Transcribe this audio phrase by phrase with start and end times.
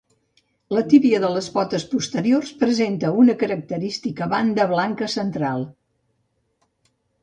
[0.75, 5.73] La tíbia de les potes posteriors presenta una característica banda blanca central.